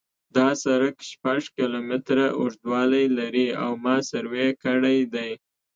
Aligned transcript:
دا 0.35 0.47
سرک 0.63 0.95
شپږ 1.11 1.41
کیلومتره 1.57 2.25
اوږدوالی 2.39 3.05
لري 3.17 3.47
او 3.63 3.71
ما 3.83 3.95
سروې 4.11 4.49
کړی 4.63 4.97
دی 5.13 5.31